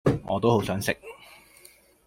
[0.25, 0.97] 我都好想食